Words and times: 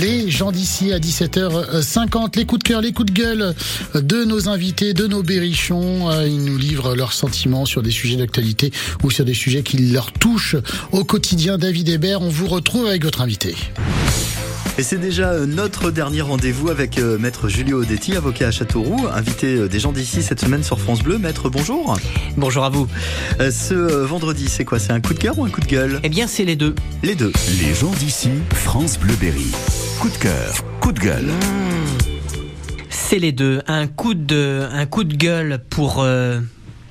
Les 0.00 0.30
gens 0.30 0.52
d'ici 0.52 0.92
à 0.92 0.98
17h50, 0.98 2.36
les 2.36 2.46
coups 2.46 2.62
de 2.62 2.68
cœur, 2.68 2.80
les 2.80 2.92
coups 2.92 3.12
de 3.12 3.18
gueule 3.18 3.54
de 3.94 4.24
nos 4.24 4.48
invités, 4.48 4.94
de 4.94 5.06
nos 5.06 5.22
berrichons. 5.22 6.10
Euh, 6.10 6.26
ils 6.26 6.42
nous 6.42 6.56
livrent 6.56 6.94
leurs 6.94 7.12
sentiments 7.12 7.66
sur 7.66 7.82
des 7.82 7.90
sujets 7.90 8.16
d'actualité 8.16 8.72
ou 9.02 9.10
sur 9.10 9.24
des 9.24 9.34
sujets 9.34 9.62
qui 9.62 9.76
leur 9.78 10.12
touchent 10.12 10.56
au 10.92 11.04
quotidien. 11.04 11.58
David 11.58 11.88
Hébert, 11.88 12.22
on 12.22 12.28
vous 12.28 12.46
retrouve 12.46 12.86
avec 12.86 13.04
votre 13.04 13.20
invité. 13.20 13.54
Et 14.78 14.82
c'est 14.82 14.96
déjà 14.96 15.32
euh, 15.32 15.44
notre 15.44 15.90
dernier 15.90 16.22
rendez-vous 16.22 16.70
avec 16.70 16.98
euh, 16.98 17.18
Maître 17.18 17.46
Julio 17.46 17.82
Odetti, 17.82 18.16
avocat 18.16 18.48
à 18.48 18.50
Châteauroux, 18.50 19.06
invité 19.12 19.54
euh, 19.54 19.68
des 19.68 19.78
gens 19.78 19.92
d'ici 19.92 20.22
cette 20.22 20.40
semaine 20.40 20.62
sur 20.62 20.80
France 20.80 21.02
Bleu. 21.02 21.18
Maître, 21.18 21.50
bonjour. 21.50 21.94
Bonjour 22.38 22.64
à 22.64 22.70
vous. 22.70 22.88
ce 23.38 23.74
vendredi, 23.74 24.48
c'est 24.48 24.64
quoi? 24.64 24.78
C'est 24.78 24.92
un 24.92 25.02
coup 25.02 25.12
de 25.12 25.18
cœur 25.18 25.38
ou 25.38 25.44
un 25.44 25.50
coup 25.50 25.60
de 25.60 25.66
gueule? 25.66 26.00
Eh 26.02 26.08
bien, 26.08 26.26
c'est 26.26 26.46
les 26.46 26.56
deux. 26.56 26.74
Les 27.02 27.14
deux. 27.14 27.32
Les 27.60 27.74
gens 27.74 27.90
d'ici, 27.90 28.30
France 28.54 28.98
Bleu 28.98 29.14
Berry. 29.20 29.50
Coup 30.00 30.08
de 30.08 30.16
cœur, 30.16 30.54
coup 30.80 30.92
de 30.92 31.00
gueule. 31.00 31.26
Mmh. 31.26 32.88
C'est 32.88 33.18
les 33.18 33.32
deux. 33.32 33.60
Un 33.66 33.86
coup 33.86 34.14
de, 34.14 34.66
un 34.72 34.86
coup 34.86 35.04
de 35.04 35.14
gueule 35.14 35.62
pour... 35.68 36.06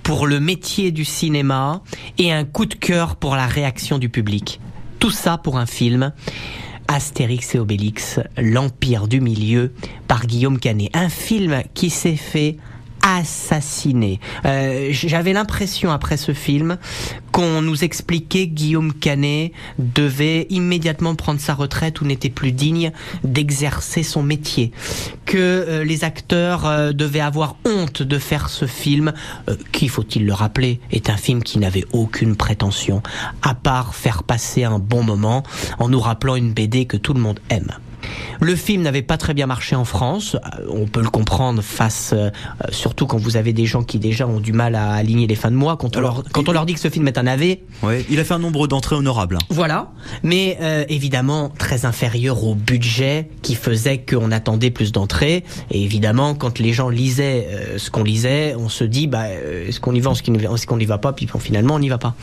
pour 0.03 0.27
le 0.27 0.39
métier 0.39 0.91
du 0.91 1.03
cinéma 1.03 1.81
et 2.19 2.31
un 2.31 2.43
coup 2.43 2.67
de 2.67 2.75
cœur 2.75 3.15
pour 3.15 3.35
la 3.35 3.47
réaction 3.47 3.97
du 3.97 4.09
public. 4.09 4.61
Tout 4.99 5.09
ça 5.09 5.39
pour 5.39 5.57
un 5.57 5.65
film 5.65 6.13
Astérix 6.93 7.55
et 7.55 7.59
Obélix, 7.59 8.19
l'Empire 8.37 9.07
du 9.07 9.21
Milieu, 9.21 9.71
par 10.09 10.25
Guillaume 10.27 10.59
Canet. 10.59 10.89
Un 10.93 11.07
film 11.07 11.63
qui 11.73 11.89
s'est 11.89 12.17
fait 12.17 12.57
assassiné. 13.01 14.19
Euh, 14.45 14.89
J'avais 14.91 15.33
l'impression 15.33 15.91
après 15.91 16.17
ce 16.17 16.33
film 16.33 16.77
qu'on 17.31 17.61
nous 17.61 17.83
expliquait 17.83 18.47
Guillaume 18.47 18.93
Canet 18.93 19.53
devait 19.79 20.47
immédiatement 20.49 21.15
prendre 21.15 21.39
sa 21.39 21.53
retraite 21.53 22.01
ou 22.01 22.05
n'était 22.05 22.29
plus 22.29 22.51
digne 22.51 22.91
d'exercer 23.23 24.03
son 24.03 24.23
métier, 24.23 24.71
que 25.25 25.37
euh, 25.37 25.83
les 25.83 26.03
acteurs 26.03 26.65
euh, 26.65 26.91
devaient 26.91 27.21
avoir 27.21 27.55
honte 27.65 28.03
de 28.03 28.19
faire 28.19 28.49
ce 28.49 28.65
film, 28.65 29.13
euh, 29.49 29.55
qui, 29.71 29.87
faut-il 29.87 30.25
le 30.25 30.33
rappeler, 30.33 30.79
est 30.91 31.09
un 31.09 31.17
film 31.17 31.43
qui 31.43 31.59
n'avait 31.59 31.85
aucune 31.93 32.35
prétention, 32.35 33.01
à 33.41 33.55
part 33.55 33.95
faire 33.95 34.23
passer 34.23 34.63
un 34.63 34.79
bon 34.79 35.03
moment 35.03 35.43
en 35.79 35.89
nous 35.89 35.99
rappelant 35.99 36.35
une 36.35 36.53
BD 36.53 36.85
que 36.85 36.97
tout 36.97 37.13
le 37.13 37.21
monde 37.21 37.39
aime. 37.49 37.71
Le 38.39 38.55
film 38.55 38.81
n'avait 38.81 39.01
pas 39.01 39.17
très 39.17 39.33
bien 39.33 39.45
marché 39.45 39.75
en 39.75 39.85
France. 39.85 40.35
Euh, 40.35 40.65
on 40.69 40.87
peut 40.87 41.01
le 41.01 41.09
comprendre 41.09 41.61
face, 41.61 42.13
euh, 42.13 42.29
surtout 42.69 43.05
quand 43.05 43.17
vous 43.17 43.37
avez 43.37 43.53
des 43.53 43.65
gens 43.65 43.83
qui 43.83 43.99
déjà 43.99 44.27
ont 44.27 44.39
du 44.39 44.53
mal 44.53 44.75
à 44.75 44.93
aligner 44.93 45.27
les 45.27 45.35
fins 45.35 45.51
de 45.51 45.55
mois. 45.55 45.77
Quand 45.77 45.95
on, 45.97 46.01
leur, 46.01 46.23
quand 46.31 46.49
on 46.49 46.51
leur 46.51 46.65
dit 46.65 46.73
que 46.73 46.79
ce 46.79 46.89
film 46.89 47.07
est 47.07 47.17
un 47.17 47.27
AV. 47.27 47.57
Ouais, 47.83 48.05
il 48.09 48.19
a 48.19 48.23
fait 48.23 48.33
un 48.33 48.39
nombre 48.39 48.67
d'entrées 48.67 48.95
honorables. 48.95 49.35
Hein. 49.35 49.45
Voilà. 49.49 49.91
Mais 50.23 50.57
euh, 50.61 50.85
évidemment, 50.89 51.49
très 51.49 51.85
inférieur 51.85 52.43
au 52.43 52.55
budget 52.55 53.29
qui 53.41 53.55
faisait 53.55 53.99
qu'on 53.99 54.31
attendait 54.31 54.71
plus 54.71 54.91
d'entrées. 54.91 55.43
Et 55.69 55.83
évidemment, 55.83 56.33
quand 56.33 56.59
les 56.59 56.73
gens 56.73 56.89
lisaient 56.89 57.47
ce 57.77 57.91
qu'on 57.91 58.03
lisait, 58.03 58.55
on 58.57 58.69
se 58.69 58.83
dit, 58.83 59.07
bah, 59.07 59.29
est-ce 59.29 59.79
qu'on 59.79 59.93
y 59.93 59.99
va, 59.99 60.11
est-ce 60.11 60.65
qu'on 60.65 60.77
n'y 60.77 60.85
va 60.85 60.97
pas, 60.97 61.13
puis 61.13 61.27
finalement, 61.39 61.75
on 61.75 61.79
n'y 61.79 61.89
va 61.89 61.97
pas. 61.97 62.15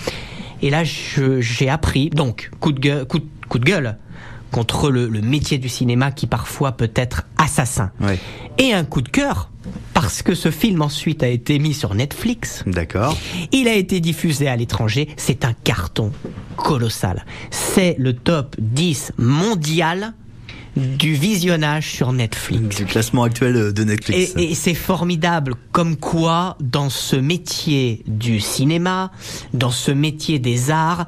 Et 0.63 0.70
là, 0.70 0.83
j'ai 0.85 1.69
appris, 1.69 2.11
donc, 2.11 2.51
coup 2.61 2.73
de 2.73 2.81
gueule, 2.81 3.07
coup 3.07 3.59
de 3.59 3.65
gueule 3.65 3.97
contre 4.51 4.91
le, 4.91 5.09
métier 5.09 5.59
du 5.59 5.69
cinéma 5.69 6.11
qui 6.11 6.27
parfois 6.27 6.73
peut 6.73 6.91
être 6.95 7.25
assassin. 7.37 7.91
Et 8.59 8.73
un 8.73 8.85
coup 8.85 9.03
de 9.03 9.09
cœur 9.09 9.51
parce 9.95 10.23
que 10.23 10.35
ce 10.35 10.51
film 10.51 10.83
ensuite 10.83 11.23
a 11.23 11.29
été 11.29 11.59
mis 11.59 11.75
sur 11.75 11.95
Netflix. 11.95 12.63
D'accord. 12.67 13.17
Il 13.53 13.69
a 13.69 13.75
été 13.75 14.01
diffusé 14.01 14.49
à 14.49 14.57
l'étranger. 14.57 15.09
C'est 15.17 15.45
un 15.45 15.53
carton 15.53 16.13
colossal. 16.57 17.25
C'est 17.51 17.97
le 17.99 18.15
top 18.15 18.57
10 18.59 19.13
mondial 19.19 20.15
du 20.77 21.15
visionnage 21.15 21.91
sur 21.91 22.13
Netflix. 22.13 22.77
Du 22.77 22.85
classement 22.85 23.25
actuel 23.25 23.73
de 23.73 23.85
Netflix. 23.85 24.35
Et, 24.37 24.53
et 24.53 24.55
c'est 24.55 24.75
formidable, 24.75 25.55
comme 25.73 25.97
quoi, 25.97 26.57
dans 26.61 26.91
ce 26.91 27.17
métier 27.17 28.03
du 28.07 28.41
cinéma, 28.41 29.11
dans 29.53 29.70
ce 29.70 29.91
métier 29.91 30.39
des 30.39 30.70
arts, 30.70 31.07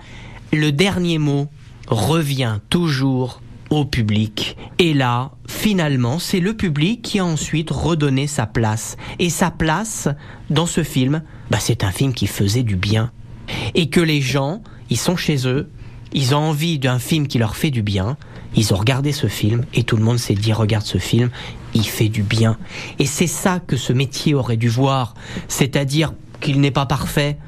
le 0.52 0.72
dernier 0.72 1.18
mot 1.18 1.46
revient 1.90 2.58
toujours 2.70 3.42
au 3.68 3.84
public. 3.84 4.56
Et 4.78 4.94
là, 4.94 5.30
finalement, 5.48 6.18
c'est 6.18 6.40
le 6.40 6.54
public 6.54 7.02
qui 7.02 7.18
a 7.18 7.24
ensuite 7.24 7.70
redonné 7.70 8.26
sa 8.26 8.46
place. 8.46 8.96
Et 9.18 9.30
sa 9.30 9.50
place, 9.50 10.08
dans 10.50 10.66
ce 10.66 10.82
film, 10.82 11.22
bah, 11.50 11.58
c'est 11.60 11.84
un 11.84 11.92
film 11.92 12.12
qui 12.12 12.26
faisait 12.26 12.64
du 12.64 12.76
bien. 12.76 13.12
Et 13.74 13.90
que 13.90 14.00
les 14.00 14.20
gens, 14.20 14.62
ils 14.90 14.98
sont 14.98 15.16
chez 15.16 15.46
eux, 15.46 15.70
ils 16.12 16.34
ont 16.34 16.38
envie 16.38 16.78
d'un 16.78 16.98
film 16.98 17.28
qui 17.28 17.38
leur 17.38 17.56
fait 17.56 17.70
du 17.70 17.82
bien, 17.82 18.16
ils 18.56 18.74
ont 18.74 18.76
regardé 18.76 19.12
ce 19.12 19.28
film 19.28 19.64
et 19.74 19.84
tout 19.84 19.96
le 19.96 20.02
monde 20.02 20.18
s'est 20.18 20.34
dit 20.34 20.52
regarde 20.52 20.84
ce 20.84 20.98
film, 20.98 21.30
il 21.74 21.86
fait 21.86 22.08
du 22.08 22.22
bien. 22.22 22.56
Et 22.98 23.06
c'est 23.06 23.28
ça 23.28 23.60
que 23.60 23.76
ce 23.76 23.92
métier 23.92 24.34
aurait 24.34 24.56
dû 24.56 24.68
voir, 24.68 25.14
c'est-à-dire 25.46 26.12
qu'il 26.40 26.60
n'est 26.60 26.70
pas 26.72 26.86
parfait, 26.86 27.38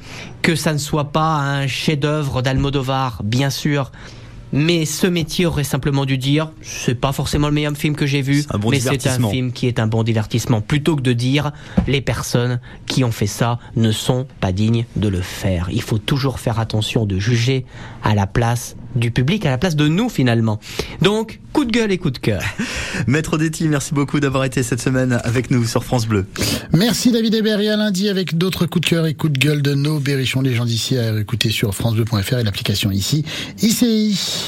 que 0.43 0.55
ça 0.55 0.73
ne 0.73 0.79
soit 0.79 1.11
pas 1.11 1.39
un 1.39 1.67
chef-d'œuvre 1.67 2.43
d'Almodovar, 2.43 3.23
bien 3.25 3.51
sûr, 3.51 3.91
mais 4.53 4.85
ce 4.85 5.07
métier 5.07 5.47
aurait 5.47 5.65
simplement 5.65 6.05
dû 6.05 6.19
dire, 6.19 6.51
c'est 6.63 6.95
pas 6.95 7.13
forcément 7.13 7.49
le 7.49 7.55
meilleur 7.55 7.77
film 7.77 7.97
que 7.97 8.07
j'ai 8.07 8.23
vu, 8.23 8.45
mais 8.71 8.81
c'est 8.81 9.07
un 9.07 9.29
film 9.31 9.53
qui 9.53 9.67
est 9.67 9.79
un 9.79 9.87
bon 9.87 10.03
divertissement, 10.03 10.61
plutôt 10.61 10.97
que 10.97 11.03
de 11.03 11.13
dire, 11.13 11.53
les 11.87 12.01
personnes 12.01 12.61
qui 12.87 13.05
ont 13.05 13.13
fait 13.13 13.27
ça 13.27 13.59
ne 13.77 13.91
sont 13.93 14.27
pas 14.41 14.53
dignes 14.53 14.85
de 14.97 15.09
le 15.09 15.21
faire. 15.21 15.69
Il 15.73 15.83
faut 15.83 15.99
toujours 15.99 16.39
faire 16.39 16.59
attention 16.59 17.07
de 17.07 17.19
juger 17.19 17.65
à 18.03 18.15
la 18.15 18.27
place 18.27 18.77
du 18.95 19.11
public, 19.11 19.47
à 19.47 19.51
la 19.51 19.59
place 19.59 19.77
de 19.77 19.89
nous 19.89 20.09
finalement. 20.09 20.61
Donc, 21.01 21.41
coup 21.53 21.65
de 21.65 21.71
gueule 21.71 21.93
et 21.93 21.99
coup 21.99 22.11
de 22.11 22.19
cœur. 22.19 22.43
Maître 23.07 23.39
Detti, 23.39 23.69
merci 23.69 23.95
beaucoup 23.95 24.21
d'avoir 24.21 24.45
été 24.45 24.63
cette 24.63 24.81
semaine 24.81 25.21
avec 25.25 25.51
nous 25.51 25.65
sur 25.65 25.85
France 25.85 26.07
Bleu. 26.07 26.27
Merci 26.73 27.13
David 27.13 27.35
Hébert 27.35 27.61
et 27.61 27.69
à 27.69 27.77
lundi 27.77 28.09
avec 28.09 28.37
d'autres 28.37 28.67
coups 28.67 28.85
de 28.85 28.91
cœur 28.91 29.07
et 29.07 29.15
coups 29.15 29.33
de 29.33 29.39
gueule 29.39 29.63
de 29.63 29.75
nos 29.75 29.99
berrichons, 29.99 30.41
les 30.41 30.55
gens 30.55 30.65
d'ici 30.65 30.99
à 30.99 31.19
écouter 31.19 31.51
sur 31.51 31.75
francebleu.fr 31.75 32.39
et 32.39 32.45
l'application 32.45 32.91
ici, 32.91 33.25
ICI. 33.61 34.47